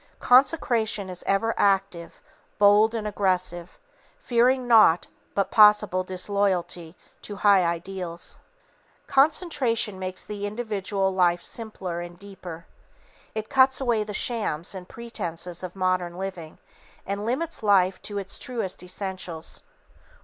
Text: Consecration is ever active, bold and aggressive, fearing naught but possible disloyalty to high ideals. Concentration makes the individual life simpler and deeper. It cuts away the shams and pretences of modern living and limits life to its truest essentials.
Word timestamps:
Consecration 0.19 1.11
is 1.11 1.23
ever 1.27 1.53
active, 1.57 2.23
bold 2.57 2.95
and 2.95 3.05
aggressive, 3.05 3.77
fearing 4.17 4.67
naught 4.67 5.05
but 5.35 5.51
possible 5.51 6.03
disloyalty 6.03 6.95
to 7.21 7.35
high 7.45 7.63
ideals. 7.63 8.39
Concentration 9.05 9.99
makes 9.99 10.25
the 10.25 10.47
individual 10.47 11.13
life 11.13 11.43
simpler 11.43 12.01
and 12.01 12.17
deeper. 12.17 12.65
It 13.35 13.47
cuts 13.47 13.79
away 13.79 14.03
the 14.03 14.11
shams 14.11 14.73
and 14.73 14.89
pretences 14.89 15.61
of 15.61 15.75
modern 15.75 16.17
living 16.17 16.57
and 17.05 17.23
limits 17.23 17.61
life 17.61 18.01
to 18.01 18.17
its 18.17 18.39
truest 18.39 18.81
essentials. 18.81 19.61